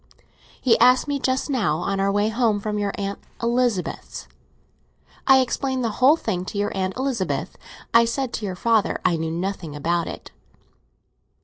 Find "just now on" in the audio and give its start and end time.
1.19-1.99